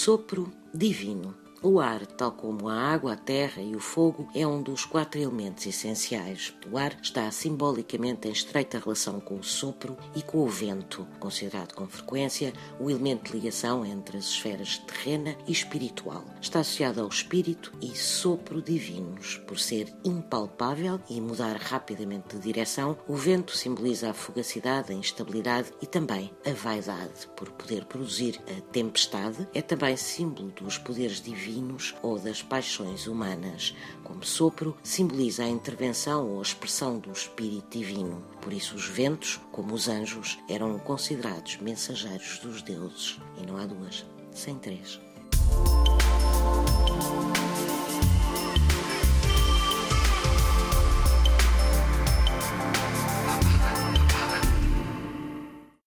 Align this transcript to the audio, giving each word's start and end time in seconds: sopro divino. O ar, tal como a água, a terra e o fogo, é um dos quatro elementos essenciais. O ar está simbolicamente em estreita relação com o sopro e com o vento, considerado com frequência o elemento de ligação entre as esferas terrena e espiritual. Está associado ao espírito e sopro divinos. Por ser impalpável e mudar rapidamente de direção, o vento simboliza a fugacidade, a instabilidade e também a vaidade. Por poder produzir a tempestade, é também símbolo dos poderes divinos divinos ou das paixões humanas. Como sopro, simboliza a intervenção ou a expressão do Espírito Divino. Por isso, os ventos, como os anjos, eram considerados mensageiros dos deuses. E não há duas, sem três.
sopro 0.00 0.50
divino. 0.72 1.39
O 1.62 1.78
ar, 1.78 2.06
tal 2.06 2.32
como 2.32 2.70
a 2.70 2.74
água, 2.74 3.12
a 3.12 3.16
terra 3.16 3.60
e 3.60 3.76
o 3.76 3.80
fogo, 3.80 4.26
é 4.34 4.46
um 4.46 4.62
dos 4.62 4.86
quatro 4.86 5.20
elementos 5.20 5.66
essenciais. 5.66 6.54
O 6.72 6.78
ar 6.78 6.96
está 7.02 7.30
simbolicamente 7.30 8.26
em 8.26 8.32
estreita 8.32 8.78
relação 8.78 9.20
com 9.20 9.34
o 9.34 9.44
sopro 9.44 9.94
e 10.16 10.22
com 10.22 10.38
o 10.38 10.48
vento, 10.48 11.06
considerado 11.18 11.74
com 11.74 11.86
frequência 11.86 12.54
o 12.78 12.88
elemento 12.88 13.30
de 13.30 13.36
ligação 13.36 13.84
entre 13.84 14.16
as 14.16 14.24
esferas 14.24 14.78
terrena 14.78 15.36
e 15.46 15.52
espiritual. 15.52 16.24
Está 16.40 16.60
associado 16.60 17.02
ao 17.02 17.08
espírito 17.08 17.70
e 17.82 17.94
sopro 17.94 18.62
divinos. 18.62 19.36
Por 19.46 19.58
ser 19.58 19.92
impalpável 20.02 20.98
e 21.10 21.20
mudar 21.20 21.56
rapidamente 21.56 22.36
de 22.36 22.42
direção, 22.42 22.96
o 23.06 23.14
vento 23.14 23.54
simboliza 23.54 24.08
a 24.08 24.14
fugacidade, 24.14 24.92
a 24.92 24.96
instabilidade 24.96 25.74
e 25.82 25.86
também 25.86 26.30
a 26.46 26.52
vaidade. 26.52 27.28
Por 27.36 27.50
poder 27.50 27.84
produzir 27.84 28.40
a 28.48 28.62
tempestade, 28.72 29.46
é 29.52 29.60
também 29.60 29.94
símbolo 29.94 30.50
dos 30.52 30.78
poderes 30.78 31.20
divinos 31.20 31.49
divinos 31.50 31.94
ou 32.02 32.18
das 32.18 32.42
paixões 32.42 33.06
humanas. 33.06 33.74
Como 34.04 34.24
sopro, 34.24 34.76
simboliza 34.82 35.44
a 35.44 35.48
intervenção 35.48 36.28
ou 36.28 36.38
a 36.38 36.42
expressão 36.42 36.98
do 36.98 37.10
Espírito 37.10 37.78
Divino. 37.78 38.22
Por 38.40 38.52
isso, 38.52 38.76
os 38.76 38.86
ventos, 38.86 39.40
como 39.50 39.74
os 39.74 39.88
anjos, 39.88 40.38
eram 40.48 40.78
considerados 40.78 41.58
mensageiros 41.58 42.38
dos 42.38 42.62
deuses. 42.62 43.18
E 43.36 43.46
não 43.46 43.56
há 43.56 43.66
duas, 43.66 44.06
sem 44.32 44.56
três. 44.56 45.00